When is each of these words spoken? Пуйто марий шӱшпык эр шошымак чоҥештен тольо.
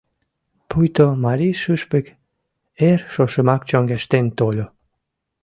Пуйто 0.69 1.05
марий 1.23 1.55
шӱшпык 1.61 2.05
эр 2.89 2.99
шошымак 3.13 3.61
чоҥештен 3.69 4.25
тольо. 4.37 4.65